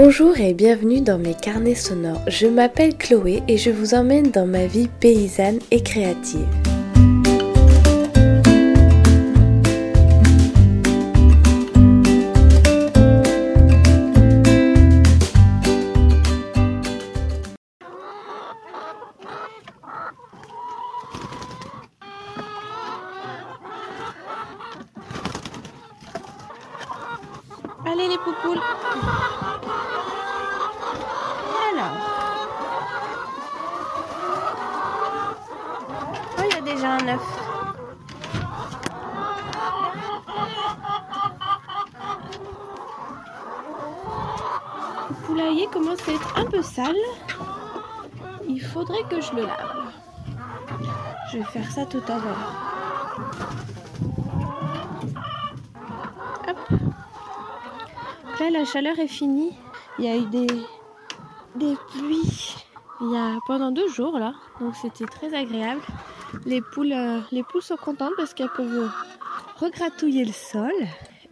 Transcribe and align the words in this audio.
Bonjour 0.00 0.38
et 0.38 0.54
bienvenue 0.54 1.00
dans 1.00 1.18
mes 1.18 1.34
carnets 1.34 1.74
sonores. 1.74 2.22
Je 2.28 2.46
m'appelle 2.46 2.96
Chloé 2.96 3.42
et 3.48 3.58
je 3.58 3.70
vous 3.70 3.94
emmène 3.94 4.30
dans 4.30 4.46
ma 4.46 4.64
vie 4.64 4.86
paysanne 4.86 5.58
et 5.72 5.82
créative. 5.82 6.46
Allez 27.84 28.06
les 28.06 28.18
poupoules 28.18 28.60
Le 37.00 37.16
poulailler 45.26 45.66
commence 45.68 46.08
à 46.08 46.12
être 46.12 46.38
un 46.38 46.44
peu 46.44 46.62
sale? 46.62 46.96
Il 48.48 48.60
faudrait 48.60 49.04
que 49.08 49.20
je 49.20 49.32
le 49.34 49.42
lave. 49.42 49.92
Je 51.30 51.38
vais 51.38 51.44
faire 51.44 51.70
ça 51.70 51.86
tout 51.86 52.02
à 52.08 52.18
l'heure. 52.18 52.52
Hop. 56.48 56.56
Là, 58.40 58.50
la 58.50 58.64
chaleur 58.64 58.98
est 58.98 59.08
finie. 59.08 59.56
Il 59.98 60.04
y 60.04 60.08
a 60.08 60.16
eu 60.16 60.26
des, 60.26 60.46
des 61.56 61.76
pluies 61.92 62.56
il 63.00 63.12
y 63.12 63.16
a 63.16 63.38
pendant 63.46 63.70
deux 63.70 63.88
jours 63.88 64.18
là, 64.18 64.34
donc 64.60 64.74
c'était 64.74 65.06
très 65.06 65.32
agréable. 65.32 65.80
Les 66.44 66.60
poules, 66.60 66.92
euh, 66.92 67.20
les 67.32 67.42
poules 67.42 67.62
sont 67.62 67.76
contentes 67.76 68.12
parce 68.16 68.34
qu'elles 68.34 68.50
peuvent 68.50 68.90
regratouiller 69.56 70.24
le 70.24 70.32
sol 70.32 70.72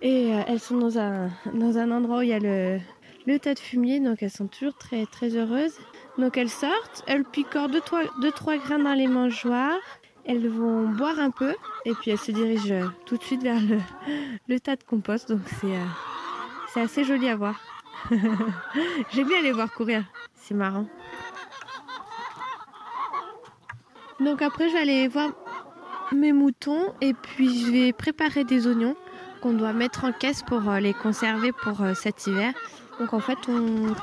et 0.02 0.34
euh, 0.34 0.42
elles 0.46 0.60
sont 0.60 0.76
dans 0.76 0.98
un, 0.98 1.30
dans 1.52 1.78
un 1.78 1.90
endroit 1.90 2.18
où 2.18 2.22
il 2.22 2.28
y 2.28 2.32
a 2.32 2.38
le, 2.38 2.78
le 3.26 3.38
tas 3.38 3.54
de 3.54 3.58
fumier, 3.58 4.00
donc 4.00 4.22
elles 4.22 4.30
sont 4.30 4.46
toujours 4.46 4.76
très 4.76 5.06
très 5.06 5.36
heureuses. 5.36 5.78
Donc 6.18 6.36
elles 6.36 6.50
sortent, 6.50 7.04
elles 7.06 7.24
picorent 7.24 7.68
2-3 7.68 8.58
grains 8.58 8.78
dans 8.78 8.94
les 8.94 9.06
mangeoires, 9.06 9.78
elles 10.24 10.48
vont 10.48 10.88
boire 10.88 11.18
un 11.18 11.30
peu 11.30 11.54
et 11.84 11.92
puis 11.94 12.10
elles 12.10 12.18
se 12.18 12.32
dirigent 12.32 12.72
euh, 12.72 12.86
tout 13.04 13.16
de 13.16 13.22
suite 13.22 13.42
vers 13.42 13.60
le, 13.60 13.78
le 14.48 14.60
tas 14.60 14.76
de 14.76 14.82
compost. 14.82 15.28
Donc 15.28 15.42
c'est 15.60 15.76
c'est 16.72 16.80
assez 16.80 17.04
joli 17.04 17.28
à 17.28 17.36
voir. 17.36 17.60
J'aime 19.12 19.28
bien 19.28 19.42
les 19.42 19.52
voir 19.52 19.72
courir, 19.72 20.04
c'est 20.34 20.54
marrant. 20.54 20.86
Donc 24.20 24.40
après 24.42 24.68
je 24.68 24.74
vais 24.74 24.80
aller 24.80 25.08
voir 25.08 25.30
mes 26.12 26.32
moutons 26.32 26.94
et 27.00 27.14
puis 27.14 27.64
je 27.64 27.70
vais 27.70 27.92
préparer 27.92 28.44
des 28.44 28.66
oignons 28.66 28.96
qu'on 29.42 29.52
doit 29.52 29.72
mettre 29.72 30.04
en 30.04 30.12
caisse 30.12 30.42
pour 30.42 30.68
euh, 30.68 30.80
les 30.80 30.94
conserver 30.94 31.52
pour 31.52 31.82
euh, 31.82 31.94
cet 31.94 32.26
hiver. 32.26 32.52
Donc 32.98 33.12
en 33.12 33.20
fait 33.20 33.38
on, 33.48 33.94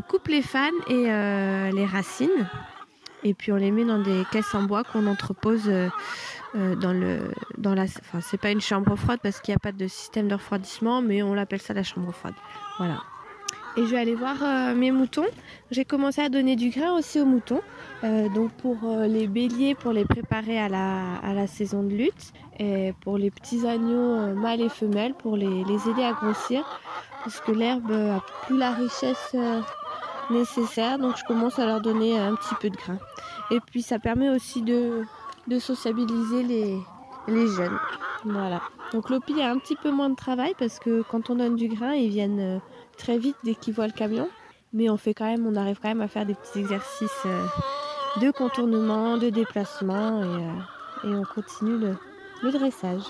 coupe 0.08 0.28
les 0.28 0.42
fans 0.42 0.70
et 0.88 1.10
euh, 1.10 1.70
les 1.70 1.84
racines 1.84 2.48
et 3.24 3.34
puis 3.34 3.52
on 3.52 3.56
les 3.56 3.70
met 3.70 3.84
dans 3.84 4.00
des 4.00 4.24
caisses 4.32 4.54
en 4.54 4.62
bois 4.62 4.84
qu'on 4.84 5.06
entrepose 5.06 5.70
dans 6.54 6.92
le 6.92 7.30
dans 7.58 7.74
la 7.74 7.84
enfin 7.84 8.20
c'est 8.20 8.40
pas 8.40 8.50
une 8.50 8.60
chambre 8.60 8.96
froide 8.96 9.20
parce 9.22 9.40
qu'il 9.40 9.52
n'y 9.52 9.56
a 9.56 9.60
pas 9.60 9.72
de 9.72 9.86
système 9.86 10.28
de 10.28 10.34
refroidissement 10.34 11.02
mais 11.02 11.22
on 11.22 11.34
l'appelle 11.34 11.60
ça 11.60 11.74
la 11.74 11.82
chambre 11.82 12.10
froide. 12.12 12.34
Voilà. 12.78 13.02
Et 13.76 13.86
je 13.86 13.90
vais 13.90 13.98
aller 13.98 14.14
voir 14.14 14.36
euh, 14.42 14.74
mes 14.74 14.90
moutons. 14.90 15.26
J'ai 15.70 15.86
commencé 15.86 16.20
à 16.20 16.28
donner 16.28 16.56
du 16.56 16.68
grain 16.68 16.92
aussi 16.92 17.18
aux 17.20 17.24
moutons. 17.24 17.62
Euh, 18.04 18.28
donc 18.28 18.50
pour 18.52 18.76
euh, 18.84 19.06
les 19.06 19.26
béliers, 19.26 19.74
pour 19.74 19.92
les 19.92 20.04
préparer 20.04 20.60
à 20.60 20.68
la, 20.68 21.16
à 21.22 21.32
la 21.32 21.46
saison 21.46 21.82
de 21.82 21.88
lutte. 21.88 22.32
Et 22.58 22.92
pour 23.00 23.16
les 23.16 23.30
petits 23.30 23.66
agneaux 23.66 24.34
mâles 24.34 24.60
et 24.60 24.68
femelles, 24.68 25.14
pour 25.14 25.36
les, 25.36 25.64
les 25.64 25.88
aider 25.88 26.02
à 26.02 26.12
grossir. 26.12 26.64
Parce 27.24 27.40
que 27.40 27.52
l'herbe 27.52 27.90
a 27.92 28.22
plus 28.44 28.58
la 28.58 28.72
richesse 28.72 29.34
nécessaire. 30.30 30.98
Donc 30.98 31.16
je 31.16 31.24
commence 31.24 31.58
à 31.58 31.64
leur 31.64 31.80
donner 31.80 32.18
un 32.18 32.34
petit 32.34 32.54
peu 32.60 32.68
de 32.68 32.76
grain. 32.76 32.98
Et 33.50 33.60
puis 33.60 33.80
ça 33.80 33.98
permet 33.98 34.28
aussi 34.28 34.60
de, 34.60 35.02
de 35.48 35.58
sociabiliser 35.58 36.42
les, 36.42 36.78
les 37.26 37.46
jeunes. 37.46 37.78
Voilà. 38.24 38.60
Donc 38.92 39.08
l'OPI 39.08 39.40
a 39.40 39.50
un 39.50 39.58
petit 39.58 39.76
peu 39.76 39.90
moins 39.90 40.10
de 40.10 40.16
travail 40.16 40.54
parce 40.58 40.78
que 40.78 41.02
quand 41.10 41.30
on 41.30 41.36
donne 41.36 41.56
du 41.56 41.68
grain, 41.68 41.94
ils 41.94 42.10
viennent 42.10 42.60
très 42.96 43.18
vite 43.18 43.36
dès 43.44 43.54
qu'ils 43.54 43.74
voient 43.74 43.86
le 43.86 43.92
camion. 43.92 44.28
Mais 44.72 44.88
on 44.88 44.96
fait 44.96 45.14
quand 45.14 45.26
même, 45.26 45.46
on 45.46 45.56
arrive 45.56 45.78
quand 45.80 45.88
même 45.88 46.00
à 46.00 46.08
faire 46.08 46.24
des 46.24 46.34
petits 46.34 46.60
exercices 46.60 47.26
euh, 47.26 47.46
de 48.20 48.30
contournement, 48.30 49.18
de 49.18 49.28
déplacement 49.28 50.22
et, 50.22 51.06
euh, 51.06 51.20
on 51.20 51.24
continue 51.24 51.78
le 52.42 52.52
dressage. 52.52 53.02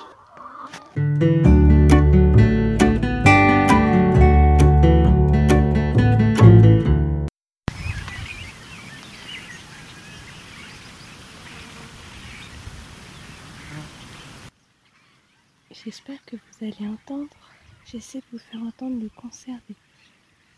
J'espère 15.84 16.24
que 16.24 16.36
vous 16.36 16.64
allez 16.64 16.88
entendre. 16.88 17.51
J'essaie 17.92 18.18
de 18.20 18.24
vous 18.32 18.38
faire 18.38 18.62
entendre 18.62 19.00
le 19.02 19.08
concert 19.10 19.58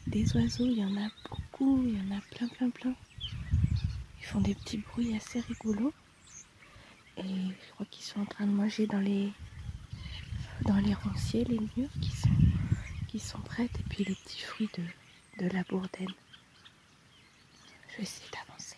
des, 0.07 0.37
oiseaux. 0.37 0.67
Il 0.67 0.79
y 0.79 0.85
en 0.85 0.97
a 0.97 1.09
beaucoup, 1.29 1.83
il 1.85 1.99
y 1.99 2.01
en 2.01 2.17
a 2.17 2.21
plein, 2.21 2.47
plein, 2.49 2.71
plein. 2.71 2.95
Ils 4.21 4.25
font 4.27 4.41
des 4.41 4.55
petits 4.55 4.79
bruits 4.79 5.17
assez 5.17 5.41
rigolos. 5.41 5.93
Et 7.17 7.23
je 7.23 7.71
crois 7.73 7.87
qu'ils 7.91 8.05
sont 8.05 8.21
en 8.21 8.27
train 8.27 8.47
de 8.47 8.53
manger 8.53 8.87
dans 8.87 9.01
les 9.01 9.33
dans 10.63 10.77
les 10.79 10.95
ronciers, 10.95 11.45
les 11.45 11.59
murs 11.77 11.91
qui 12.01 12.11
sont 12.11 12.31
qui 13.09 13.19
sont 13.19 13.41
prêtes 13.41 13.79
et 13.81 13.83
puis 13.89 14.05
les 14.05 14.15
petits 14.15 14.43
fruits 14.43 14.71
de, 14.77 15.45
de 15.45 15.53
la 15.53 15.63
bourdaine. 15.65 16.09
Je 17.91 17.97
vais 17.99 18.03
essayer 18.03 18.29
d'avancer. 18.33 18.77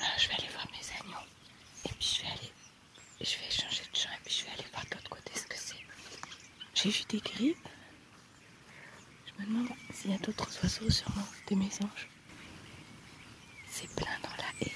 Ah, 0.00 0.16
je 0.18 0.28
vais 0.28 0.34
aller 0.34 0.48
voir 0.52 0.66
mes 0.72 0.98
agneaux. 1.00 1.26
Et 1.84 1.88
puis 1.98 2.14
je 2.16 2.22
vais 2.22 2.28
aller. 2.28 2.52
Je 3.20 3.36
vais 3.38 3.50
changer 3.50 3.82
de 3.92 3.96
champ 3.96 4.08
et 4.10 4.20
puis 4.24 4.34
je 4.34 4.44
vais 4.44 4.50
aller 4.52 4.64
voir 4.72 4.84
de 4.86 4.94
l'autre 4.94 5.10
côté 5.10 5.32
ce 5.34 5.46
que 5.46 5.56
c'est. 5.56 5.76
J'ai 6.74 6.90
vu 6.90 7.02
des 7.08 7.18
grippes. 7.20 7.68
Je 9.26 9.42
me 9.42 9.46
demande 9.46 9.68
s'il 9.92 10.10
y 10.10 10.14
a 10.14 10.18
d'autres 10.18 10.48
oiseaux 10.62 10.90
sur 10.90 11.10
mon- 11.16 11.24
des 11.48 11.56
mésanges. 11.56 12.08
C'est 13.80 13.88
plein 13.94 14.18
dans 14.22 14.36
la 14.36 14.66
haie. 14.66 14.72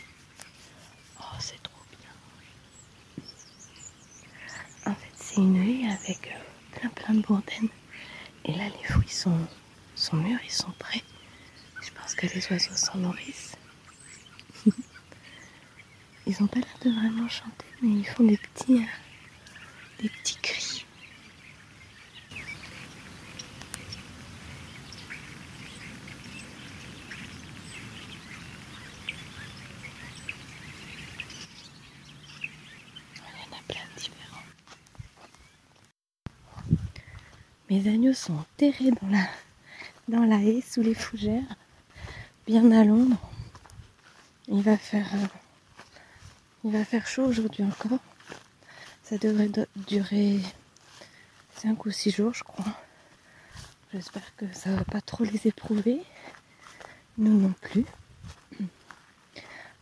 Oh, 1.21 1.37
c'est 1.39 1.63
trop 1.63 1.83
bien. 2.01 3.25
En 4.87 4.95
fait, 4.95 5.13
c'est 5.17 5.37
une 5.37 5.57
haie 5.57 5.87
avec 5.91 6.29
euh, 6.29 6.79
plein 6.79 6.89
plein 6.91 7.15
de 7.15 7.21
bourdaines. 7.21 7.69
Et 8.47 8.53
là, 8.55 8.65
les 8.69 8.89
fruits 8.89 9.09
sont, 9.09 9.47
sont 9.95 10.17
mûrs, 10.17 10.41
ils 10.45 10.51
sont 10.51 10.71
prêts. 10.79 11.03
Je 11.83 11.91
pense 11.91 12.15
que 12.15 12.27
les 12.27 12.47
oiseaux 12.51 12.75
s'en 12.77 12.99
nourrissent. 12.99 13.57
Ils 16.27 16.43
ont 16.43 16.47
pas 16.47 16.61
l'air 16.61 16.79
de 16.83 16.91
vraiment 16.91 17.29
chanter, 17.29 17.67
mais 17.83 17.97
ils 18.01 18.07
font 18.07 18.25
des 18.25 18.39
petits, 18.39 18.79
euh, 18.79 20.03
des 20.03 20.09
petits 20.09 20.37
cris. 20.41 20.87
Il 33.17 33.21
y 33.21 33.55
en 33.55 33.59
a 33.59 33.63
plein 33.69 33.85
de 33.95 34.01
différents. 34.01 34.43
Mes 37.75 37.89
agneaux 37.89 38.13
sont 38.13 38.35
enterrés 38.35 38.93
dans 39.03 39.09
la, 39.09 39.27
dans 40.07 40.25
la 40.25 40.37
haie, 40.37 40.61
sous 40.61 40.81
les 40.81 40.95
fougères, 40.95 41.57
bien 42.47 42.71
à 42.71 42.85
l'ombre. 42.85 43.19
Il 44.47 44.63
va 44.63 44.77
faire, 44.77 45.13
euh, 45.13 45.27
il 46.63 46.71
va 46.71 46.85
faire 46.85 47.05
chaud 47.05 47.25
aujourd'hui 47.25 47.65
encore. 47.65 47.99
Ça 49.03 49.19
devrait 49.19 49.51
durer 49.89 50.39
5 51.57 51.85
ou 51.85 51.91
6 51.91 52.13
jours, 52.13 52.33
je 52.33 52.45
crois. 52.45 52.79
J'espère 53.93 54.37
que 54.37 54.47
ça 54.53 54.71
va 54.71 54.85
pas 54.85 55.01
trop 55.01 55.25
les 55.25 55.49
éprouver. 55.49 56.01
Nous 57.19 57.41
non 57.41 57.55
plus. 57.61 57.87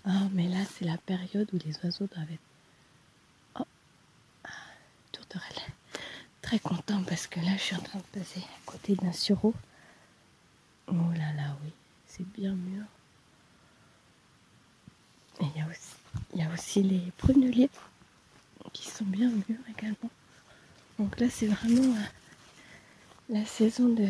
Ah, 0.07 0.29
mais 0.33 0.49
là, 0.49 0.61
c'est 0.65 0.87
la 0.87 0.97
période 0.97 1.51
où 1.53 1.59
les 1.63 1.77
oiseaux 1.85 2.07
doivent 2.07 2.33
être. 2.33 3.61
Oh, 3.61 3.67
ah, 4.45 4.49
tourterelle. 5.13 5.63
Très 6.53 6.59
content 6.59 7.03
parce 7.05 7.27
que 7.29 7.41
là, 7.41 7.53
je 7.57 7.63
suis 7.63 7.77
en 7.77 7.81
train 7.81 7.99
de 7.99 8.21
passer 8.21 8.41
à 8.41 8.71
côté 8.71 8.95
d'un 8.97 9.13
sureau. 9.13 9.55
Oh 10.87 10.93
là 11.17 11.33
là, 11.35 11.57
oui, 11.65 11.73
c'est 12.07 12.31
bien 12.33 12.53
mûr. 12.53 12.85
Et 15.41 15.47
il 15.57 15.63
y, 15.63 15.65
aussi, 15.65 16.53
aussi 16.53 16.83
les 16.83 17.11
pruneliers 17.17 17.71
qui 18.75 18.91
sont 18.91 19.07
bien 19.07 19.31
mûrs 19.31 19.65
également. 19.71 20.11
Donc 20.99 21.19
là, 21.19 21.31
c'est 21.31 21.47
vraiment 21.47 21.97
euh, 21.97 22.05
la 23.31 23.47
saison 23.47 23.89
de 23.89 24.09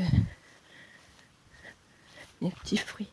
des 2.41 2.51
petits 2.51 2.77
fruits. 2.77 3.13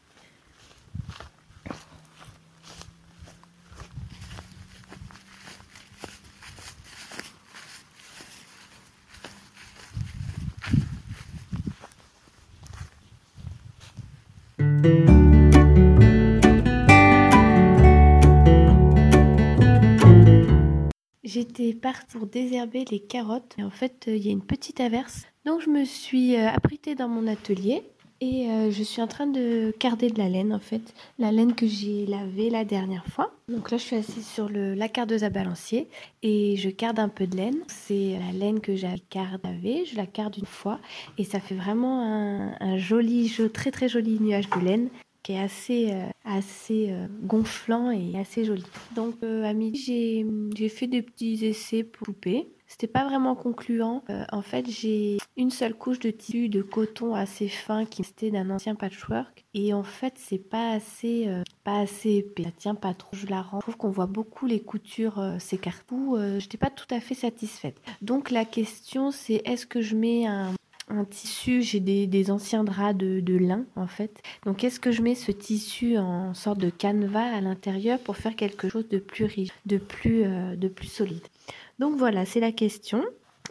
J'étais 21.23 21.73
partie 21.73 22.17
pour 22.17 22.27
désherber 22.27 22.85
les 22.89 22.99
carottes 22.99 23.55
et 23.57 23.63
en 23.63 23.69
fait 23.69 24.05
il 24.07 24.17
y 24.17 24.29
a 24.29 24.31
une 24.31 24.45
petite 24.45 24.79
averse. 24.79 25.25
Donc 25.45 25.61
je 25.61 25.69
me 25.69 25.85
suis 25.85 26.35
euh, 26.35 26.47
abritée 26.47 26.95
dans 26.95 27.07
mon 27.07 27.27
atelier 27.27 27.83
et 28.21 28.49
euh, 28.49 28.69
je 28.69 28.83
suis 28.83 29.01
en 29.01 29.07
train 29.07 29.27
de 29.27 29.71
carder 29.79 30.09
de 30.09 30.17
la 30.17 30.27
laine 30.27 30.53
en 30.53 30.59
fait, 30.59 30.93
la 31.19 31.31
laine 31.31 31.55
que 31.55 31.67
j'ai 31.67 32.05
lavée 32.05 32.49
la 32.49 32.65
dernière 32.65 33.05
fois. 33.05 33.31
Donc 33.47 33.71
là 33.71 33.77
je 33.77 33.83
suis 33.83 33.95
assise 33.95 34.27
sur 34.27 34.49
le, 34.49 34.73
la 34.73 34.89
cardeuse 34.89 35.23
à 35.23 35.29
balancier 35.29 35.87
et 36.21 36.57
je 36.57 36.69
carde 36.69 36.99
un 36.99 37.07
peu 37.07 37.27
de 37.27 37.37
laine. 37.37 37.59
C'est 37.67 38.19
la 38.19 38.37
laine 38.37 38.59
que 38.59 38.75
j'ai 38.75 38.87
carde 39.09 39.41
lavée, 39.43 39.85
je 39.85 39.95
la 39.95 40.05
carde 40.05 40.37
une 40.37 40.45
fois 40.45 40.79
et 41.17 41.23
ça 41.23 41.39
fait 41.39 41.55
vraiment 41.55 42.55
un, 42.59 42.77
joli, 42.77 43.31
très 43.53 43.71
très 43.71 43.87
joli 43.87 44.19
nuage 44.19 44.49
de 44.49 44.59
laine 44.59 44.89
qui 45.23 45.33
est 45.33 45.39
assez, 45.39 45.91
euh, 45.91 46.05
assez 46.25 46.87
euh, 46.89 47.07
gonflant 47.23 47.91
et 47.91 48.17
assez 48.19 48.43
joli. 48.43 48.63
Donc 48.95 49.15
à 49.23 49.53
midi 49.53 50.25
j'ai 50.55 50.69
fait 50.69 50.87
des 50.87 51.01
petits 51.01 51.45
essais 51.45 51.83
pour 51.83 52.07
couper. 52.07 52.47
C'était 52.69 52.87
pas 52.87 53.03
vraiment 53.03 53.35
concluant. 53.35 54.03
Euh, 54.11 54.23
en 54.31 54.43
fait, 54.43 54.69
j'ai 54.69 55.17
une 55.35 55.49
seule 55.49 55.73
couche 55.73 55.99
de 55.99 56.11
tissu 56.11 56.49
de 56.49 56.61
coton 56.61 57.15
assez 57.15 57.47
fin 57.49 57.83
qui 57.83 58.03
restait 58.03 58.29
d'un 58.29 58.49
ancien 58.51 58.75
patchwork. 58.75 59.43
Et 59.55 59.73
en 59.73 59.83
fait, 59.83 60.13
c'est 60.17 60.37
pas 60.37 60.73
assez, 60.73 61.27
euh, 61.27 61.41
pas 61.63 61.79
assez 61.79 62.17
épais. 62.17 62.43
Ça 62.43 62.51
tient 62.51 62.75
pas 62.75 62.93
trop. 62.93 63.09
Je 63.13 63.25
la 63.25 63.41
rends. 63.41 63.57
Je 63.57 63.63
trouve 63.63 63.77
qu'on 63.77 63.89
voit 63.89 64.05
beaucoup 64.05 64.45
les 64.45 64.59
coutures 64.59 65.19
euh, 65.19 65.39
s'écarter. 65.39 65.79
Je 65.89 66.35
n'étais 66.35 66.57
pas 66.57 66.69
tout 66.69 66.85
à 66.91 66.99
fait 66.99 67.15
satisfaite. 67.15 67.81
Donc 68.03 68.29
la 68.29 68.45
question, 68.45 69.09
c'est 69.09 69.41
est-ce 69.45 69.65
que 69.65 69.81
je 69.81 69.95
mets 69.95 70.27
un, 70.27 70.53
tissu, 71.09 71.61
j'ai 71.61 71.79
des, 71.79 72.31
anciens 72.31 72.63
draps 72.63 72.97
de, 72.97 73.37
lin 73.37 73.65
en 73.75 73.87
fait. 73.87 74.21
Donc 74.45 74.63
est-ce 74.63 74.79
que 74.79 74.91
je 74.91 75.01
mets 75.01 75.15
ce 75.15 75.31
tissu 75.31 75.97
en 75.97 76.33
sorte 76.33 76.59
de 76.59 76.69
canevas 76.69 77.35
à 77.35 77.41
l'intérieur 77.41 77.99
pour 77.99 78.17
faire 78.17 78.35
quelque 78.35 78.69
chose 78.69 78.87
de 78.89 78.99
plus 78.99 79.25
riche, 79.25 79.49
de 79.65 79.77
plus, 79.77 80.25
plus 80.75 80.87
solide? 80.87 81.23
Donc 81.79 81.97
voilà, 81.97 82.25
c'est 82.25 82.39
la 82.41 82.51
question. 82.51 83.03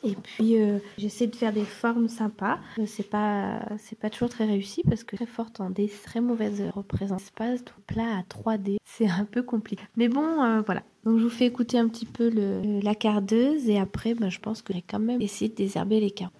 Et 0.05 0.14
puis 0.14 0.61
euh, 0.61 0.79
j'essaie 0.96 1.26
de 1.26 1.35
faire 1.35 1.52
des 1.52 1.64
formes 1.64 2.08
sympas. 2.08 2.58
Euh, 2.79 2.85
c'est 2.87 3.08
pas 3.08 3.61
c'est 3.79 3.99
pas 3.99 4.11
toujours 4.11 4.29
très 4.29 4.44
réussi 4.44 4.82
parce 4.88 5.02
que 5.02 5.17
très 5.17 5.26
forte 5.26 5.61
en 5.61 5.70
des 5.70 5.88
très 5.88 6.20
mauvaises 6.20 6.62
représentation 6.75 7.19
espace 7.19 7.64
tout 7.64 7.81
plat 7.87 8.19
à 8.19 8.23
3D, 8.23 8.76
c'est 8.85 9.08
un 9.08 9.25
peu 9.25 9.43
compliqué. 9.43 9.82
Mais 9.96 10.08
bon 10.08 10.43
euh, 10.43 10.62
voilà. 10.64 10.82
Donc 11.05 11.19
je 11.19 11.25
vous 11.25 11.31
fais 11.31 11.46
écouter 11.46 11.79
un 11.79 11.88
petit 11.88 12.06
peu 12.06 12.31
le, 12.31 12.81
la 12.81 12.94
cardeuse 12.94 13.69
et 13.69 13.79
après 13.79 14.14
ben, 14.14 14.31
je 14.31 14.38
pense 14.38 14.62
que 14.62 14.73
j'ai 14.73 14.82
quand 14.82 15.00
même 15.00 15.20
essayé 15.20 15.50
de 15.50 15.56
désherber 15.56 16.00
les 16.00 16.11
carottes. 16.11 16.35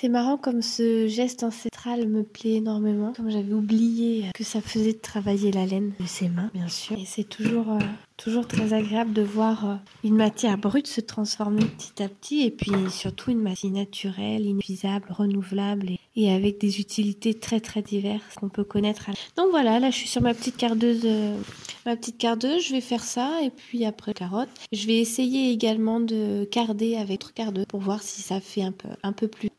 C'est 0.00 0.08
marrant 0.08 0.38
comme 0.38 0.62
ce 0.62 1.08
geste 1.08 1.42
ancestral 1.42 2.08
me 2.08 2.22
plaît 2.22 2.54
énormément. 2.54 3.12
Comme 3.14 3.30
j'avais 3.30 3.52
oublié 3.52 4.24
que 4.34 4.44
ça 4.44 4.62
faisait 4.62 4.94
travailler 4.94 5.52
la 5.52 5.66
laine 5.66 5.92
de 6.00 6.06
ses 6.06 6.30
mains, 6.30 6.50
bien 6.54 6.68
sûr. 6.68 6.98
Et 6.98 7.04
c'est 7.04 7.28
toujours, 7.28 7.72
euh, 7.72 7.78
toujours 8.16 8.48
très 8.48 8.72
agréable 8.72 9.12
de 9.12 9.20
voir 9.20 9.68
euh, 9.68 9.74
une 10.02 10.16
matière 10.16 10.56
brute 10.56 10.86
se 10.86 11.02
transformer 11.02 11.66
petit 11.66 12.02
à 12.02 12.08
petit. 12.08 12.46
Et 12.46 12.50
puis 12.50 12.72
surtout 12.88 13.30
une 13.30 13.42
matière 13.42 13.72
naturelle, 13.72 14.46
inépuisable, 14.46 15.04
renouvelable 15.10 15.90
et, 16.16 16.32
avec 16.32 16.58
des 16.58 16.80
utilités 16.80 17.34
très 17.34 17.60
très 17.60 17.82
diverses 17.82 18.36
qu'on 18.36 18.48
peut 18.48 18.64
connaître. 18.64 19.10
Donc 19.36 19.48
voilà, 19.50 19.80
là 19.80 19.90
je 19.90 19.96
suis 19.96 20.08
sur 20.08 20.22
ma 20.22 20.32
petite 20.32 20.56
cardeuse. 20.56 21.02
Euh, 21.04 21.36
ma 21.84 21.94
petite 21.94 22.16
cardeuse, 22.16 22.66
je 22.66 22.72
vais 22.72 22.80
faire 22.80 23.04
ça 23.04 23.42
et 23.42 23.50
puis 23.50 23.84
après 23.84 24.14
carotte. 24.14 24.48
Je 24.72 24.86
vais 24.86 24.96
essayer 24.96 25.50
également 25.50 26.00
de 26.00 26.48
carder 26.50 26.96
avec 26.96 27.20
autre 27.20 27.34
cardeuse 27.34 27.66
pour 27.66 27.80
voir 27.80 28.02
si 28.02 28.22
ça 28.22 28.40
fait 28.40 28.62
un 28.62 28.72
peu, 28.72 28.88
un 29.02 29.12
peu 29.12 29.28
plus 29.28 29.50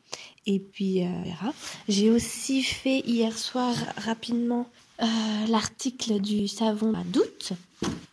et 0.46 0.58
puis, 0.58 1.04
euh, 1.04 1.08
j'ai 1.88 2.10
aussi 2.10 2.62
fait 2.62 3.00
hier 3.00 3.38
soir 3.38 3.74
rapidement 3.98 4.66
euh, 5.00 5.06
l'article 5.48 6.20
du 6.20 6.48
savon 6.48 6.94
à 6.94 7.04
doute. 7.04 7.52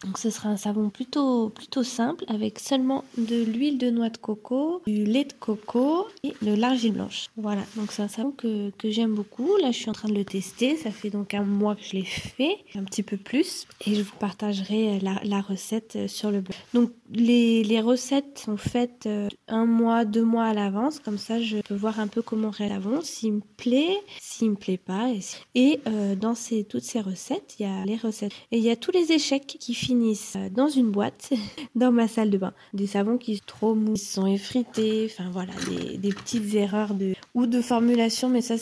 Donc 0.04 0.18
ce 0.18 0.30
sera 0.30 0.50
un 0.50 0.57
savon 0.57 0.89
plutôt, 0.89 1.50
plutôt 1.50 1.83
simple 1.83 2.24
avec 2.27 2.57
seulement 2.57 3.04
de 3.18 3.44
l'huile 3.44 3.77
de 3.77 3.89
noix 3.89 4.10
de 4.10 4.18
coco, 4.18 4.81
du 4.88 5.04
lait 5.04 5.25
de 5.25 5.33
coco 5.33 6.07
et 6.24 6.33
de 6.42 6.54
l'argile 6.54 6.94
blanche. 6.94 7.27
Voilà, 7.38 7.62
donc 7.75 7.92
c'est 7.92 8.01
un 8.01 8.07
savon 8.07 8.31
que, 8.31 8.71
que 8.71 8.89
j'aime 8.89 9.13
beaucoup. 9.13 9.57
Là 9.57 9.71
je 9.71 9.77
suis 9.77 9.89
en 9.89 9.94
train 9.94 10.10
de 10.10 10.16
le 10.16 10.25
tester, 10.25 10.77
ça 10.77 10.89
fait 10.92 11.10
donc 11.10 11.33
un 11.33 11.44
mois 11.44 11.75
que 11.75 11.83
je 11.83 11.98
l'ai 11.98 12.06
fait, 12.06 12.57
un 12.75 12.83
petit 12.86 13.04
peu 13.04 13.18
plus. 13.18 13.68
Et 13.86 13.94
je 13.94 14.01
vous 14.01 14.16
partagerai 14.19 15.00
la, 15.00 15.19
la 15.24 15.42
recette 15.42 16.07
sur 16.07 16.31
le 16.31 16.42
blog. 16.42 16.56
Donc 16.74 16.92
les, 17.12 17.63
les, 17.63 17.81
recettes 17.81 18.39
sont 18.45 18.57
faites 18.57 19.06
euh, 19.06 19.27
un 19.48 19.66
mois, 19.66 20.06
deux 20.06 20.24
mois 20.24 20.45
à 20.45 20.54
l'avance, 20.54 20.99
comme 20.99 21.18
ça 21.18 21.42
je 21.42 21.57
peux 21.57 21.76
voir 21.76 21.99
un 21.99 22.07
peu 22.07 22.21
comment 22.21 22.52
le 22.59 22.68
savon, 22.68 23.02
s'il 23.02 23.33
me 23.33 23.42
plaît, 23.57 23.97
s'il 24.19 24.52
me 24.52 24.56
plaît 24.56 24.78
pas. 24.78 25.09
Et, 25.09 25.19
et 25.56 25.80
euh, 25.88 26.16
dans 26.16 26.35
ces, 26.35 26.64
toutes 26.64 26.83
ces 26.83 27.02
recettes, 27.02 27.56
il 27.59 27.64
y 27.64 27.69
a 27.69 27.85
les 27.85 27.97
recettes. 27.97 28.31
Et 28.52 28.57
il 28.57 28.64
y 28.64 28.71
a 28.71 28.76
tous 28.76 28.92
les 28.92 29.11
échecs 29.11 29.45
qui 29.59 29.73
finissent 29.73 30.35
euh, 30.35 30.49
dans 30.49 30.69
une 30.69 30.89
boîte 30.89 31.31
dans 31.75 31.92
ma 31.92 32.07
salle 32.07 32.30
de 32.30 32.37
bain. 32.37 32.54
Des 32.73 32.87
savons 32.87 33.18
qui 33.18 33.37
sont 33.37 33.44
trop 33.45 33.75
mous, 33.75 33.95
sont 33.95 34.25
effrités, 34.25 35.09
enfin 35.11 35.30
voilà, 35.31 35.54
des, 35.97 36.09
petites 36.13 36.54
erreurs 36.56 36.94
de 36.94 37.13
ou 37.35 37.45
de 37.45 37.61
formulation, 37.61 38.30
mais 38.30 38.42
ça, 38.42 38.56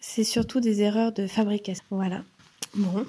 c'est 0.00 0.24
surtout 0.24 0.60
des 0.60 0.82
erreurs 0.82 1.12
de 1.12 1.26
fabrication. 1.26 1.84
Voilà. 1.90 2.22
Bon, 2.74 3.04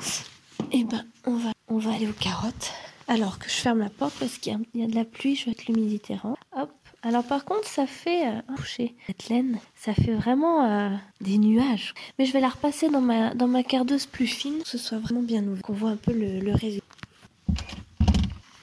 et 0.72 0.80
eh 0.80 0.84
ben 0.84 1.06
on 1.26 1.36
va 1.36 1.52
on 1.68 1.78
va 1.78 1.94
aller 1.94 2.08
aux 2.08 2.14
carottes. 2.14 2.72
Alors 3.08 3.40
que 3.40 3.50
je 3.50 3.56
ferme 3.56 3.80
la 3.80 3.90
porte 3.90 4.14
parce 4.20 4.38
qu'il 4.38 4.58
y, 4.76 4.84
a 4.84 4.88
de 4.88 4.96
la 4.96 5.06
pluie, 5.06 5.36
je 5.36 5.46
vais 5.46 5.52
être 5.52 5.66
l'humidité 5.66 6.16
Hop. 6.56 6.70
Alors 7.02 7.24
par 7.24 7.46
contre, 7.46 7.68
ça 7.68 7.88
fait 7.88 8.28
euh, 8.28 8.86
cette 9.08 9.30
laine, 9.30 9.58
ça 9.76 9.94
fait 9.94 10.14
vraiment 10.14 10.66
euh, 10.66 10.90
des 11.22 11.38
nuages. 11.38 11.94
Mais 12.18 12.26
je 12.26 12.34
vais 12.34 12.42
la 12.42 12.50
repasser 12.50 12.90
dans 12.90 13.02
ma 13.02 13.34
dans 13.34 13.48
ma 13.48 13.64
cardeuse 13.64 14.06
plus 14.06 14.28
fine, 14.28 14.62
que 14.62 14.68
ce 14.68 14.78
soit 14.78 15.00
vraiment 15.00 15.22
bien 15.22 15.44
ouvert, 15.44 15.62
qu'on 15.64 15.74
voit 15.74 15.92
un 15.92 15.96
peu 15.96 16.12
le, 16.12 16.40
le 16.40 16.52
résultat. 16.52 16.86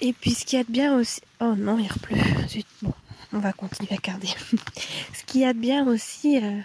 Et 0.07 0.13
puis 0.13 0.31
ce 0.31 0.45
qu'il 0.45 0.57
y 0.57 0.61
a 0.61 0.65
de 0.65 0.71
bien 0.71 0.97
aussi... 0.97 1.21
Oh 1.41 1.55
non, 1.57 1.81
il 1.81 1.89
pleut. 1.89 2.17
Bon, 2.81 2.93
on 3.33 3.41
va 3.41 3.53
continuer 3.53 3.93
à 3.93 3.97
garder. 3.97 4.29
ce 5.13 5.25
qu'il 5.27 5.41
y 5.41 5.45
a 5.45 5.53
de 5.53 5.59
bien 5.59 5.85
aussi 5.89 6.39
euh, 6.41 6.61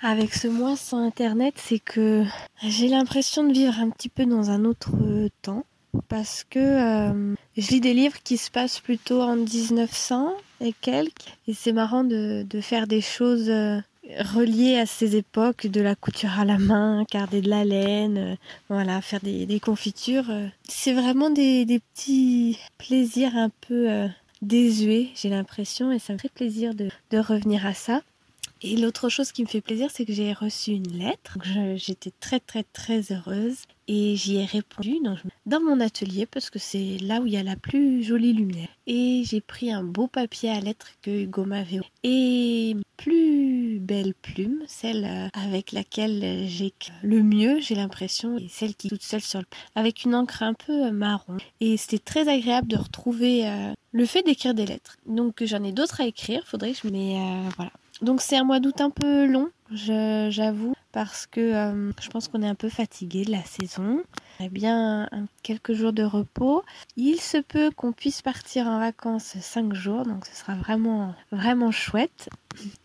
avec 0.00 0.32
ce 0.32 0.48
mois 0.48 0.74
sans 0.74 1.06
Internet, 1.06 1.52
c'est 1.58 1.80
que 1.80 2.24
j'ai 2.62 2.88
l'impression 2.88 3.44
de 3.44 3.52
vivre 3.52 3.78
un 3.78 3.90
petit 3.90 4.08
peu 4.08 4.24
dans 4.24 4.48
un 4.48 4.64
autre 4.64 4.90
temps. 5.42 5.66
Parce 6.08 6.46
que 6.48 6.58
euh, 6.58 7.34
je 7.58 7.68
lis 7.68 7.82
des 7.82 7.92
livres 7.92 8.16
qui 8.24 8.38
se 8.38 8.50
passent 8.50 8.80
plutôt 8.80 9.20
en 9.20 9.36
1900 9.36 10.32
et 10.62 10.72
quelques. 10.72 11.36
Et 11.46 11.52
c'est 11.52 11.72
marrant 11.72 12.04
de, 12.04 12.46
faire 12.62 12.86
des 12.86 13.02
choses... 13.02 13.50
Euh, 13.50 13.82
relié 14.20 14.78
à 14.78 14.86
ces 14.86 15.16
époques 15.16 15.66
de 15.66 15.80
la 15.80 15.94
couture 15.94 16.38
à 16.38 16.44
la 16.44 16.58
main, 16.58 17.04
garder 17.10 17.40
de 17.40 17.48
la 17.48 17.64
laine, 17.64 18.18
euh, 18.18 18.34
voilà, 18.68 19.00
faire 19.00 19.20
des, 19.20 19.60
confitures. 19.60 20.30
Euh. 20.30 20.46
c'est 20.68 20.92
vraiment 20.92 21.30
des, 21.30 21.80
petits 21.94 22.58
plaisirs 22.78 23.36
un 23.36 23.50
peu 23.68 23.90
euh, 23.90 24.08
désuets, 24.40 25.10
j'ai 25.14 25.28
l'impression, 25.28 25.92
et 25.92 25.98
ça 25.98 26.12
me 26.12 26.18
fait 26.18 26.32
plaisir 26.32 26.74
de, 26.74 26.88
revenir 27.18 27.66
à 27.66 27.74
ça. 27.74 28.00
Et 28.64 28.76
l'autre 28.76 29.08
chose 29.08 29.32
qui 29.32 29.42
me 29.42 29.48
fait 29.48 29.60
plaisir, 29.60 29.90
c'est 29.92 30.04
que 30.04 30.12
j'ai 30.12 30.32
reçu 30.32 30.72
une 30.72 30.96
lettre. 30.96 31.36
J'étais 31.74 32.12
très 32.20 32.38
très 32.38 32.62
très 32.62 33.12
heureuse 33.12 33.64
et 33.88 34.14
j'y 34.14 34.36
ai 34.36 34.44
répondu 34.44 34.98
dans 35.46 35.60
mon 35.60 35.80
atelier 35.80 36.26
parce 36.26 36.48
que 36.48 36.60
c'est 36.60 36.98
là 37.00 37.20
où 37.20 37.26
il 37.26 37.32
y 37.32 37.36
a 37.36 37.42
la 37.42 37.56
plus 37.56 38.04
jolie 38.04 38.32
lumière. 38.32 38.68
Et 38.86 39.22
j'ai 39.26 39.40
pris 39.40 39.72
un 39.72 39.82
beau 39.82 40.06
papier 40.06 40.50
à 40.50 40.60
lettres 40.60 40.90
que 41.02 41.10
Hugo 41.10 41.44
m'avait 41.44 41.80
et 42.04 42.76
plus 42.96 43.80
belle 43.80 44.14
plume, 44.14 44.62
celle 44.66 45.04
euh, 45.04 45.28
avec 45.32 45.72
laquelle 45.72 46.46
j'ai 46.46 46.72
le 47.02 47.22
mieux, 47.22 47.60
j'ai 47.60 47.74
l'impression, 47.74 48.38
et 48.38 48.48
celle 48.48 48.76
qui 48.76 48.86
est 48.86 48.90
toute 48.90 49.02
seule 49.02 49.20
sur 49.20 49.40
le 49.40 49.46
avec 49.74 50.04
une 50.04 50.14
encre 50.14 50.42
un 50.42 50.54
peu 50.54 50.86
euh, 50.86 50.92
marron. 50.92 51.38
Et 51.60 51.76
c'était 51.76 51.98
très 51.98 52.28
agréable 52.28 52.68
de 52.68 52.76
retrouver 52.76 53.48
euh, 53.48 53.72
le 53.90 54.06
fait 54.06 54.22
d'écrire 54.22 54.54
des 54.54 54.66
lettres. 54.66 54.98
Donc 55.06 55.42
j'en 55.44 55.64
ai 55.64 55.72
d'autres 55.72 56.00
à 56.00 56.06
écrire, 56.06 56.46
faudrait 56.46 56.72
que 56.72 56.78
je 56.84 56.92
mais 56.92 57.16
voilà. 57.56 57.72
Donc 58.02 58.20
c'est 58.20 58.36
un 58.36 58.42
mois 58.42 58.58
d'août 58.58 58.80
un 58.80 58.90
peu 58.90 59.26
long, 59.26 59.48
j'avoue, 59.70 60.74
parce 60.90 61.28
que 61.28 61.40
euh, 61.40 61.92
je 62.00 62.08
pense 62.08 62.26
qu'on 62.26 62.42
est 62.42 62.48
un 62.48 62.56
peu 62.56 62.68
fatigué 62.68 63.24
de 63.24 63.30
la 63.30 63.44
saison. 63.44 64.02
On 64.40 64.46
a 64.46 64.48
bien 64.48 65.08
quelques 65.44 65.72
jours 65.72 65.92
de 65.92 66.02
repos. 66.02 66.64
Il 66.96 67.20
se 67.20 67.38
peut 67.38 67.70
qu'on 67.70 67.92
puisse 67.92 68.20
partir 68.20 68.66
en 68.66 68.80
vacances 68.80 69.36
5 69.40 69.72
jours, 69.72 70.02
donc 70.02 70.26
ce 70.26 70.34
sera 70.34 70.56
vraiment 70.56 71.14
vraiment 71.30 71.70
chouette. 71.70 72.28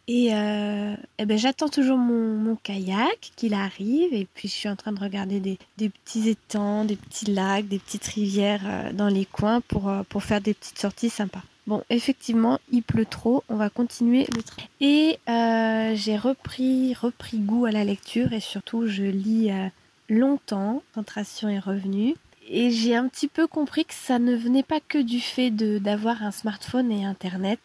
Et, 0.08 0.36
euh, 0.36 0.96
eh 1.18 1.26
ben, 1.26 1.38
j'attends 1.38 1.68
toujours 1.68 1.98
mon, 1.98 2.56
kayak 2.56 3.32
qu'il 3.36 3.56
arrive 3.56 4.14
et 4.14 4.28
puis 4.34 4.48
je 4.48 4.54
suis 4.54 4.70
en 4.70 4.76
train 4.76 4.92
de 4.92 5.00
regarder 5.00 5.40
des, 5.40 5.90
petits 5.90 6.30
étangs, 6.30 6.86
des 6.86 6.96
petits 6.96 7.32
lacs, 7.32 7.68
des 7.68 7.80
petites 7.80 8.06
rivières 8.06 8.64
euh, 8.66 8.94
dans 8.94 9.10
les 9.10 9.26
coins 9.26 9.62
pour, 9.62 9.92
pour 10.10 10.22
faire 10.22 10.42
des 10.42 10.54
petites 10.54 10.78
sorties 10.80 11.10
sympas. 11.10 11.42
Bon, 11.68 11.84
effectivement, 11.90 12.60
il 12.72 12.82
pleut 12.82 13.06
trop. 13.06 13.44
On 13.50 13.58
va 13.58 13.70
continuer 13.70 14.26
le 14.34 14.42
train. 14.42 14.64
Et 14.80 15.20
euh, 15.28 15.94
j'ai 15.96 16.18
repris, 16.18 16.94
repris 16.94 17.40
goût 17.40 17.66
à 17.66 17.72
la 17.72 17.84
lecture 17.84 18.32
et 18.32 18.40
surtout, 18.40 18.88
je 18.88 19.04
lis 19.04 19.52
euh, 19.52 19.68
longtemps. 20.10 20.82
Concentration 20.94 21.50
est 21.50 21.60
revenue. 21.60 22.16
Et 22.50 22.72
j'ai 22.72 22.96
un 22.96 23.10
petit 23.10 23.28
peu 23.28 23.48
compris 23.48 23.84
que 23.84 23.94
ça 23.94 24.18
ne 24.18 24.34
venait 24.34 24.64
pas 24.64 24.80
que 24.80 24.98
du 24.98 25.20
fait 25.20 25.52
d'avoir 25.52 26.24
un 26.24 26.32
smartphone 26.32 26.90
et 26.90 27.04
Internet. 27.04 27.60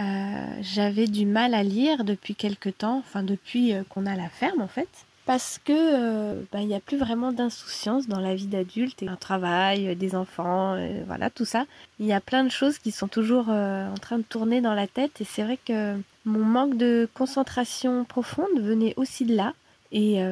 Euh, 0.00 0.46
j'avais 0.62 1.06
du 1.06 1.26
mal 1.26 1.52
à 1.52 1.62
lire 1.62 2.04
depuis 2.04 2.34
quelques 2.34 2.78
temps, 2.78 2.98
enfin 2.98 3.22
depuis 3.22 3.74
qu'on 3.90 4.06
a 4.06 4.14
la 4.14 4.30
ferme 4.30 4.62
en 4.62 4.68
fait 4.68 4.88
parce 5.28 5.60
que 5.62 5.74
euh, 5.74 6.40
bah, 6.50 6.62
il 6.62 6.68
n'y 6.68 6.74
a 6.74 6.80
plus 6.80 6.96
vraiment 6.96 7.32
d'insouciance 7.32 8.08
dans 8.08 8.18
la 8.18 8.34
vie 8.34 8.46
d'adulte 8.46 9.02
et 9.02 9.08
un 9.08 9.16
travail, 9.16 9.88
euh, 9.88 9.94
des 9.94 10.14
enfants, 10.14 10.72
euh, 10.72 11.02
voilà 11.06 11.28
tout 11.28 11.44
ça. 11.44 11.66
Il 12.00 12.06
y 12.06 12.14
a 12.14 12.20
plein 12.22 12.44
de 12.44 12.48
choses 12.48 12.78
qui 12.78 12.92
sont 12.92 13.08
toujours 13.08 13.50
en 13.50 13.98
train 14.00 14.16
de 14.16 14.22
tourner 14.22 14.62
dans 14.62 14.72
la 14.72 14.86
tête 14.86 15.20
et 15.20 15.24
c'est 15.24 15.42
vrai 15.42 15.58
que 15.62 15.98
mon 16.24 16.46
manque 16.46 16.78
de 16.78 17.06
concentration 17.12 18.06
profonde 18.06 18.58
venait 18.58 18.94
aussi 18.96 19.26
de 19.26 19.36
là 19.36 19.52
et 19.92 20.22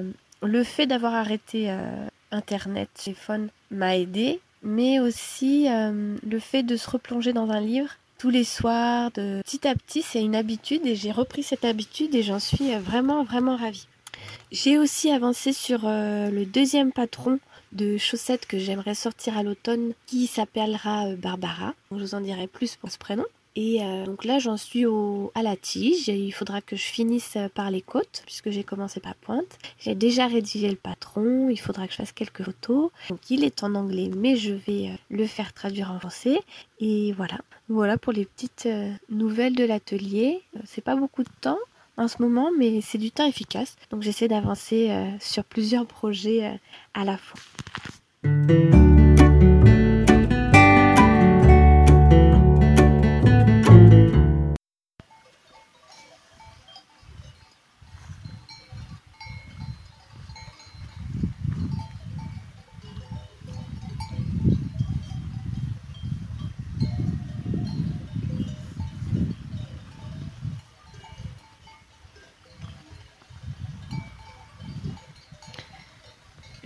le 0.42 0.64
fait 0.64 0.86
d'avoir 0.86 1.14
arrêté 1.14 1.70
internet, 2.30 2.88
téléphone 2.94 3.48
m'a 3.70 3.98
aidé, 3.98 4.40
mais 4.62 5.00
aussi 5.00 5.68
le 5.68 6.38
fait 6.38 6.62
de 6.62 6.76
se 6.76 6.88
replonger 6.88 7.32
dans 7.32 7.50
un 7.50 7.60
livre 7.60 7.90
tous 8.18 8.30
les 8.30 8.44
soirs, 8.44 9.10
petit 9.10 9.68
à 9.68 9.74
petit, 9.74 10.02
c'est 10.02 10.22
une 10.22 10.36
habitude 10.36 10.86
et 10.86 10.94
j'ai 10.94 11.12
repris 11.12 11.42
cette 11.42 11.66
habitude 11.66 12.14
et 12.14 12.22
j'en 12.22 12.38
suis 12.38 12.74
vraiment 12.76 13.24
vraiment 13.24 13.56
ravie. 13.56 13.88
J'ai 14.52 14.78
aussi 14.78 15.10
avancé 15.10 15.52
sur 15.52 15.80
euh, 15.84 16.30
le 16.30 16.46
deuxième 16.46 16.92
patron 16.92 17.40
de 17.72 17.96
chaussettes 17.96 18.46
que 18.46 18.58
j'aimerais 18.58 18.94
sortir 18.94 19.36
à 19.36 19.42
l'automne 19.42 19.92
qui 20.06 20.28
s'appellera 20.28 21.08
euh, 21.08 21.16
Barbara. 21.16 21.74
je 21.90 21.96
vous 21.96 22.14
en 22.14 22.20
dirai 22.20 22.46
plus 22.46 22.76
pour 22.76 22.90
ce 22.90 22.96
prénom. 22.96 23.24
Et 23.56 23.82
euh, 23.82 24.04
donc 24.04 24.24
là, 24.24 24.38
j'en 24.38 24.56
suis 24.56 24.86
au, 24.86 25.32
à 25.34 25.42
la 25.42 25.56
tige. 25.56 26.06
Il 26.08 26.30
faudra 26.30 26.60
que 26.60 26.76
je 26.76 26.84
finisse 26.84 27.36
par 27.54 27.72
les 27.72 27.80
côtes, 27.80 28.22
puisque 28.24 28.50
j'ai 28.50 28.62
commencé 28.62 29.00
par 29.00 29.16
pointe. 29.16 29.58
J'ai 29.80 29.96
déjà 29.96 30.26
rédigé 30.26 30.68
le 30.68 30.76
patron. 30.76 31.48
Il 31.48 31.58
faudra 31.58 31.86
que 31.86 31.92
je 31.92 31.96
fasse 31.96 32.12
quelques 32.12 32.44
photos. 32.44 32.90
Donc 33.08 33.30
il 33.30 33.42
est 33.42 33.64
en 33.64 33.74
anglais, 33.74 34.10
mais 34.14 34.36
je 34.36 34.52
vais 34.52 34.90
le 35.10 35.26
faire 35.26 35.54
traduire 35.54 35.90
en 35.90 35.98
français. 35.98 36.38
Et 36.80 37.14
voilà. 37.14 37.38
Voilà 37.68 37.96
pour 37.96 38.12
les 38.12 38.26
petites 38.26 38.68
nouvelles 39.08 39.56
de 39.56 39.64
l'atelier. 39.64 40.42
C'est 40.66 40.84
pas 40.84 40.94
beaucoup 40.94 41.24
de 41.24 41.32
temps 41.40 41.58
en 41.96 42.08
ce 42.08 42.20
moment, 42.20 42.50
mais 42.56 42.80
c'est 42.80 42.98
du 42.98 43.10
temps 43.10 43.26
efficace. 43.26 43.76
Donc 43.90 44.02
j'essaie 44.02 44.28
d'avancer 44.28 44.90
euh, 44.90 45.10
sur 45.20 45.44
plusieurs 45.44 45.86
projets 45.86 46.44
euh, 46.44 46.56
à 46.94 47.04
la 47.04 47.18
fois. 47.18 47.40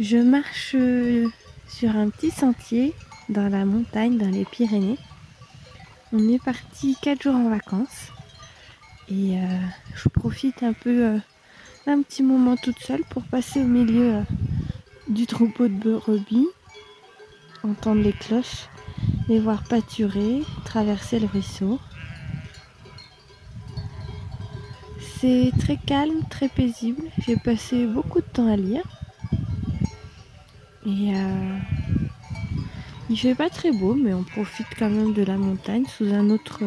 Je 0.03 0.17
marche 0.17 0.75
euh, 0.77 1.29
sur 1.69 1.95
un 1.95 2.09
petit 2.09 2.31
sentier 2.31 2.95
dans 3.29 3.51
la 3.51 3.67
montagne, 3.67 4.17
dans 4.17 4.31
les 4.31 4.47
Pyrénées. 4.47 4.97
On 6.15 6.27
est 6.27 6.43
parti 6.43 6.97
4 7.03 7.25
jours 7.25 7.35
en 7.35 7.51
vacances 7.51 8.09
et 9.11 9.37
euh, 9.37 9.59
je 9.95 10.09
profite 10.09 10.63
un 10.63 10.73
peu 10.73 11.05
euh, 11.05 11.19
d'un 11.87 12.01
petit 12.01 12.23
moment 12.23 12.57
toute 12.57 12.79
seule 12.79 13.03
pour 13.11 13.25
passer 13.25 13.61
au 13.61 13.67
milieu 13.67 14.23
du 15.07 15.27
troupeau 15.27 15.69
de 15.69 15.77
brebis, 15.77 16.49
entendre 17.63 18.01
les 18.01 18.15
cloches, 18.15 18.71
les 19.29 19.39
voir 19.39 19.65
pâturer, 19.65 20.41
traverser 20.65 21.21
le 21.21 21.27
ruisseau. 21.27 21.79
C'est 25.19 25.53
très 25.59 25.77
calme, 25.77 26.23
très 26.31 26.49
paisible. 26.49 27.03
J'ai 27.19 27.37
passé 27.37 27.85
beaucoup 27.85 28.23
de 28.23 28.27
temps 28.33 28.51
à 28.51 28.57
lire. 28.57 29.00
Et 30.87 31.15
euh, 31.15 31.59
il 33.11 33.19
fait 33.19 33.35
pas 33.35 33.51
très 33.51 33.71
beau, 33.71 33.95
mais 33.95 34.15
on 34.15 34.23
profite 34.23 34.67
quand 34.79 34.89
même 34.89 35.13
de 35.13 35.23
la 35.23 35.37
montagne 35.37 35.85
sous 35.85 36.13
un 36.13 36.31
autre, 36.31 36.63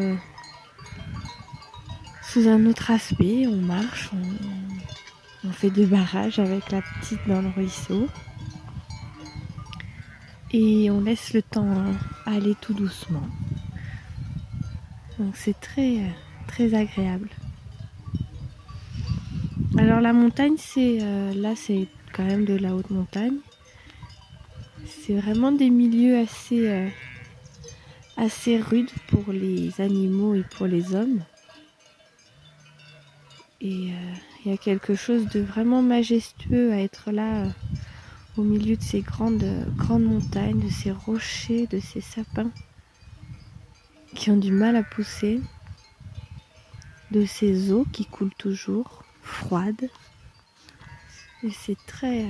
sous 2.22 2.48
un 2.48 2.66
autre 2.68 2.92
aspect. 2.92 3.48
On 3.48 3.56
marche, 3.56 4.12
on, 5.44 5.52
fait 5.52 5.72
des 5.72 5.86
barrages 5.86 6.38
avec 6.38 6.72
la 6.72 6.82
petite 6.82 7.28
dans 7.28 7.42
le 7.42 7.50
ruisseau. 7.50 8.08
Et 10.52 10.92
on 10.92 11.02
laisse 11.02 11.34
le 11.34 11.42
temps 11.42 11.84
aller 12.28 12.56
tout 12.62 12.76
doucement. 12.76 13.28
Donc 15.18 15.36
c'est 15.36 15.60
très, 15.60 16.02
très 16.48 16.76
agréable. 16.76 17.30
Alors 19.78 20.02
la 20.02 20.14
montagne, 20.14 20.56
c'est 20.58 21.00
euh, 21.02 21.34
là, 21.34 21.56
c'est 21.56 21.88
quand 22.14 22.24
même 22.24 22.46
de 22.46 22.54
la 22.54 22.76
haute 22.76 22.92
montagne. 22.92 23.38
C'est 25.06 25.16
vraiment 25.16 25.52
des 25.52 25.70
milieux 25.70 26.18
assez, 26.18 26.70
euh, 26.70 26.88
assez 28.16 28.58
rudes 28.58 28.90
pour 29.10 29.34
les 29.34 29.82
animaux 29.82 30.34
et 30.34 30.44
pour 30.44 30.66
les 30.66 30.96
hommes. 30.96 31.26
Et 33.60 33.92
euh, 33.92 34.14
il 34.40 34.52
y 34.52 34.54
a 34.54 34.58
quelque 34.58 34.96
chose 34.96 35.28
de 35.28 35.42
vraiment 35.42 35.82
majestueux 35.82 36.72
à 36.72 36.78
être 36.78 37.12
là 37.12 37.44
euh, 37.44 37.50
au 38.38 38.44
milieu 38.44 38.78
de 38.78 38.82
ces 38.82 39.02
grandes, 39.02 39.44
grandes 39.76 40.06
montagnes, 40.06 40.62
de 40.62 40.70
ces 40.70 40.92
rochers, 40.92 41.68
de 41.68 41.82
ces 41.82 42.00
sapins 42.00 42.52
qui 44.16 44.32
ont 44.32 44.38
du 44.38 44.54
mal 44.54 44.78
à 44.78 44.84
pousser, 44.84 45.42
de 47.12 47.26
ces 47.26 47.74
eaux 47.74 47.86
qui 47.92 48.06
coulent 48.06 48.36
toujours, 48.38 49.04
froides. 49.22 49.90
Et 51.44 51.52
c'est 51.52 51.78
très, 51.88 52.26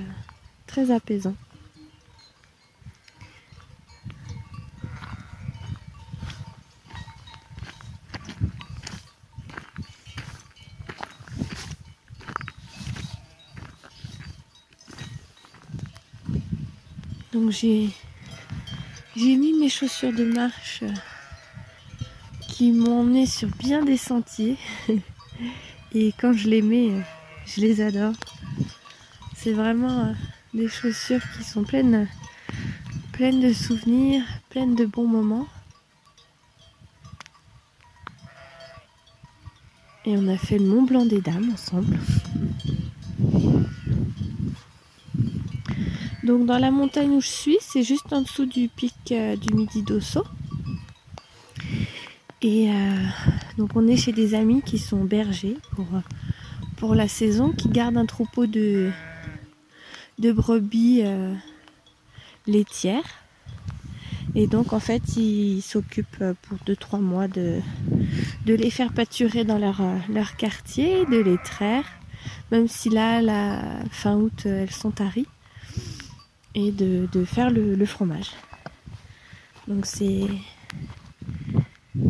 très 0.66 0.90
apaisant. 0.90 1.36
Donc 17.34 17.50
j'ai 17.50 17.90
mis 19.16 19.54
mes 19.54 19.70
chaussures 19.70 20.14
de 20.14 20.24
marche 20.24 20.84
qui 22.48 22.72
m'ont 22.72 23.00
emmené 23.00 23.26
sur 23.26 23.48
bien 23.58 23.84
des 23.84 23.98
sentiers. 23.98 24.58
Et 25.96 26.14
quand 26.20 26.34
je 26.34 26.48
les 26.48 26.62
mets, 26.62 26.92
je 27.48 27.62
les 27.62 27.82
adore. 27.82 28.14
C'est 29.36 29.54
vraiment 29.54 30.06
euh, 30.06 30.14
des 30.54 30.68
chaussures 30.68 31.22
qui 31.36 31.44
sont 31.44 31.64
pleines, 31.64 32.08
pleines 33.14 33.42
de 33.42 33.52
souvenirs, 33.52 34.24
pleines 34.50 34.76
de 34.76 34.86
bons 34.86 35.08
moments. 35.08 35.48
Et 40.06 40.16
on 40.16 40.28
a 40.28 40.38
fait 40.38 40.60
le 40.60 40.66
Mont 40.66 40.84
Blanc 40.84 41.06
des 41.06 41.22
Dames 41.22 41.52
ensemble. 41.52 41.98
Donc 46.24 46.46
dans 46.46 46.58
la 46.58 46.72
montagne 46.72 47.10
où 47.10 47.20
je 47.20 47.28
suis, 47.28 47.58
c'est 47.60 47.84
juste 47.84 48.14
en 48.14 48.22
dessous 48.22 48.46
du 48.46 48.70
pic 48.70 48.94
euh, 49.12 49.36
du 49.36 49.54
Midi 49.54 49.84
d'Osso. 49.84 50.24
Et 52.42 52.72
euh, 52.72 53.06
donc 53.58 53.72
on 53.76 53.86
est 53.88 53.98
chez 53.98 54.14
des 54.14 54.34
amis 54.34 54.62
qui 54.62 54.78
sont 54.78 55.04
bergers 55.04 55.58
pour, 55.72 55.86
euh, 55.94 56.00
pour 56.78 56.96
la 56.96 57.10
saison, 57.10 57.52
qui 57.52 57.68
gardent 57.68 57.98
un 57.98 58.06
troupeau 58.06 58.46
de, 58.46 58.90
de 60.20 60.32
brebis 60.32 61.04
laitières. 62.48 63.20
Et 64.34 64.48
donc 64.48 64.72
en 64.72 64.80
fait 64.80 65.18
ils 65.18 65.62
s'occupent 65.62 66.24
pour 66.44 66.58
2-3 66.66 67.02
mois 67.02 67.28
de, 67.28 67.60
de 68.46 68.54
les 68.54 68.70
faire 68.70 68.94
pâturer 68.94 69.44
dans 69.44 69.58
leur, 69.58 69.82
leur 70.08 70.38
quartier, 70.38 71.06
de 71.06 71.18
les 71.18 71.38
traire, 71.38 71.86
même 72.52 72.70
si 72.70 72.90
là, 72.90 73.22
la 73.22 73.62
fin 73.92 74.16
août, 74.16 74.46
elles 74.46 74.72
sont 74.72 74.92
taries, 74.92 75.28
et 76.56 76.72
de, 76.72 77.08
de 77.12 77.26
faire 77.26 77.50
le, 77.50 77.86
fromage. 77.86 78.32
Donc 79.68 79.86
c'est 79.86 80.28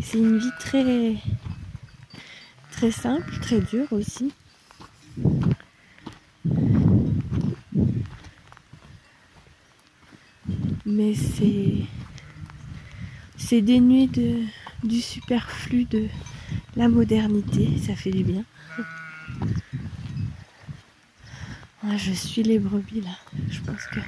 c'est 0.02 0.18
une 0.18 0.38
vie 0.38 0.52
très 0.58 1.16
très 2.72 2.90
simple, 2.90 3.38
très 3.40 3.60
dure 3.60 3.92
aussi. 3.92 4.32
Mais 10.86 11.14
c'est 11.14 11.86
c'est 13.36 13.62
dénué 13.62 14.06
de 14.06 14.42
du 14.82 15.00
superflu 15.00 15.84
de 15.84 16.08
la 16.76 16.88
modernité, 16.88 17.78
ça 17.78 17.94
fait 17.94 18.10
du 18.10 18.24
bien. 18.24 18.44
Je 21.96 22.12
suis 22.12 22.42
les 22.42 22.58
brebis 22.58 23.02
là. 23.02 23.10
Je 23.54 23.60
pense 23.60 23.86
que 23.86 24.00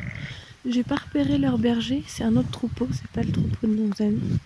j'ai 0.68 0.82
pas 0.82 0.96
repéré 0.96 1.38
leur 1.38 1.56
berger. 1.56 2.02
C'est 2.08 2.24
un 2.24 2.34
autre 2.36 2.50
troupeau, 2.50 2.88
c'est 2.92 3.06
pas 3.08 3.22
le 3.22 3.30
troupeau 3.30 3.68
de 3.68 3.74
nos 3.76 4.02
amis. 4.02 4.38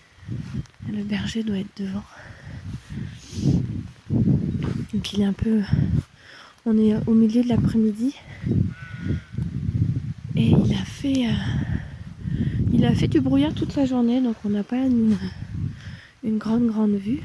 Le 0.91 1.03
berger 1.03 1.41
doit 1.41 1.57
être 1.57 1.75
devant. 1.75 2.03
Donc 4.93 5.13
il 5.13 5.21
est 5.21 5.25
un 5.25 5.33
peu. 5.33 5.61
On 6.65 6.77
est 6.77 6.95
au 7.07 7.13
milieu 7.15 7.41
de 7.43 7.49
l'après-midi. 7.49 8.13
Et 10.35 10.49
il 10.49 10.73
a 10.73 10.85
fait. 10.85 11.27
Euh, 11.27 11.33
il 12.71 12.85
a 12.85 12.93
fait 12.93 13.07
du 13.07 13.19
brouillard 13.19 13.53
toute 13.53 13.75
la 13.75 13.85
journée, 13.85 14.21
donc 14.21 14.35
on 14.45 14.49
n'a 14.49 14.63
pas 14.63 14.77
une, 14.77 15.17
une 16.23 16.37
grande 16.37 16.67
grande 16.67 16.95
vue. 16.95 17.21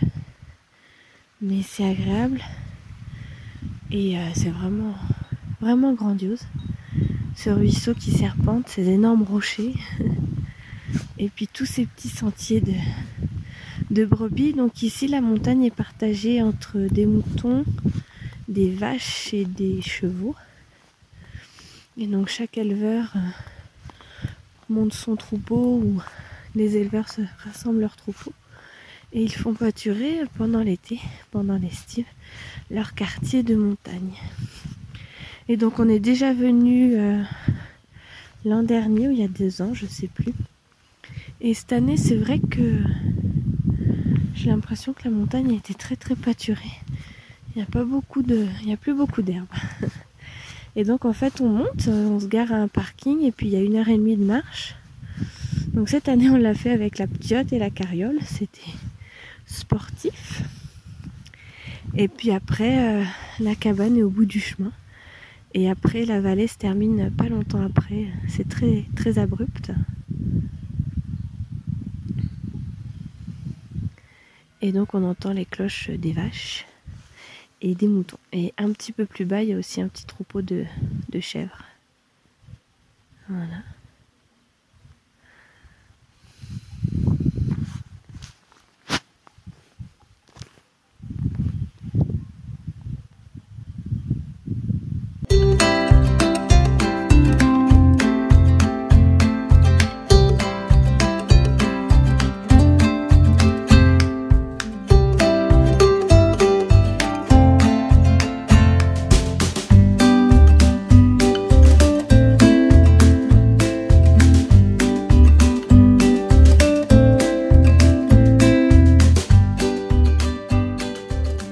Mais 1.43 1.61
c'est 1.63 1.85
agréable. 1.85 2.41
Et 3.91 4.19
euh, 4.19 4.31
c'est 4.35 4.51
vraiment 4.51 4.95
vraiment 5.61 5.93
grandiose. 5.93 6.41
Ce 7.37 7.51
ruisseau 7.51 7.95
qui 7.95 8.13
serpente, 8.13 8.67
ces 8.69 8.89
énormes 8.89 9.23
rochers. 9.23 9.75
Et 11.19 11.29
puis 11.29 11.47
tous 11.47 11.67
ces 11.67 11.85
petits 11.85 12.09
sentiers 12.09 12.63
de, 13.91 14.05
brebis. 14.05 14.55
Donc 14.55 14.83
ici, 14.83 15.07
la 15.07 15.21
montagne 15.21 15.65
est 15.65 15.75
partagée 15.75 16.43
entre 16.43 16.79
des 16.79 17.05
moutons, 17.05 17.65
des 18.49 18.71
vaches 18.71 19.33
et 19.35 19.45
des 19.45 19.83
chevaux. 19.83 20.35
Et 21.99 22.07
donc 22.07 22.29
chaque 22.29 22.59
éleveur 22.59 23.13
euh, 23.17 23.21
monte 24.69 24.95
son 24.95 25.17
troupeau 25.17 25.77
ou 25.77 26.03
les 26.55 26.77
éleveurs 26.77 27.09
se 27.09 27.23
rassemblent 27.45 27.81
leur 27.81 27.97
troupeau. 27.97 28.33
Et 29.13 29.23
ils 29.23 29.33
font 29.33 29.55
pâturer 29.55 30.23
pendant 30.37 30.61
l'été, 30.61 31.01
pendant 31.31 31.57
l'estive, 31.57 32.07
leur 32.71 32.95
quartier 32.95 33.43
de 33.43 33.55
montagne. 33.57 34.13
Et 35.49 35.57
donc 35.57 35.79
on 35.79 35.89
est 35.89 36.01
déjà 36.01 36.33
venu 36.33 36.97
euh, 36.97 37.23
l'an 38.45 38.63
dernier 38.63 39.09
ou 39.09 39.13
il 39.13 39.19
y 39.19 39.25
a 39.25 39.29
deux 39.29 39.63
ans, 39.63 39.75
je 39.75 39.87
sais 39.87 40.09
plus. 40.09 40.33
Et 41.41 41.55
cette 41.55 41.73
année, 41.73 41.97
c'est 41.97 42.17
vrai 42.17 42.41
que 42.41 42.81
j'ai 44.35 44.51
l'impression 44.51 44.93
que 44.93 45.05
la 45.05 45.11
montagne 45.11 45.53
a 45.53 45.55
été 45.57 45.75
très 45.75 45.97
très 45.97 46.17
pâturée. 46.17 46.81
Il 47.55 47.59
n'y 47.59 47.63
a 47.63 47.67
pas 47.67 47.85
beaucoup 47.85 48.23
de, 48.23 48.47
il 48.63 48.69
y 48.69 48.73
a 48.73 48.77
plus 48.77 48.95
beaucoup 48.95 49.23
d'herbe. 49.23 49.47
Et 50.77 50.85
donc 50.85 51.05
en 51.05 51.13
fait, 51.13 51.41
on 51.41 51.49
monte, 51.49 51.89
euh, 51.89 52.07
on 52.07 52.21
se 52.21 52.27
gare 52.27 52.53
à 52.53 52.57
un 52.57 52.69
parking 52.69 53.23
et 53.23 53.33
puis 53.33 53.47
il 53.47 53.53
y 53.53 53.57
a 53.57 53.63
une 53.63 53.77
heure 53.77 53.89
et 53.89 53.97
demie 53.97 54.17
de 54.17 54.25
marche. 54.25 54.75
Donc 55.73 55.89
cette 55.89 56.09
année, 56.09 56.29
on 56.29 56.37
l'a 56.37 56.55
fait 56.55 56.71
avec 56.71 56.99
la 56.99 57.07
petite 57.07 57.53
et 57.53 57.59
la 57.59 57.71
carriole. 57.71 58.19
C'était 58.25 58.73
sportif. 59.47 60.43
Et 61.95 62.09
puis 62.09 62.31
après, 62.31 62.79
euh, 62.79 63.05
la 63.41 63.55
cabane 63.55 63.97
est 63.97 64.03
au 64.03 64.11
bout 64.11 64.27
du 64.27 64.41
chemin. 64.41 64.73
Et 65.59 65.71
après, 65.71 66.05
la 66.05 66.21
vallée 66.21 66.49
se 66.49 66.59
termine 66.59 67.11
pas 67.11 67.31
longtemps 67.31 67.65
après. 67.65 68.09
C'est 68.29 68.47
très, 68.47 68.85
très 68.95 69.19
abrupt. 69.19 69.73
Et 74.61 74.71
donc, 74.71 74.93
on 74.93 75.03
entend 75.03 75.33
les 75.33 75.47
cloches 75.47 75.89
des 75.89 76.13
vaches 76.13 76.67
et 77.63 77.75
des 77.75 77.89
moutons. 77.89 78.19
Et 78.35 78.53
un 78.59 78.71
petit 78.71 78.93
peu 78.93 79.07
plus 79.07 79.25
bas, 79.25 79.43
il 79.43 79.49
y 79.49 79.55
a 79.55 79.57
aussi 79.57 79.81
un 79.81 79.89
petit 79.89 80.05
troupeau 80.05 80.43
de, 80.43 80.67
de 81.09 81.21
chèvres. 81.21 81.65
Voilà. 83.31 83.63